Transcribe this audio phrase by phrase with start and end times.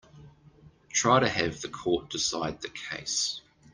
[0.91, 3.41] Try to have the court decide the case.